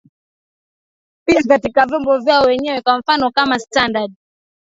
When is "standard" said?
3.59-4.13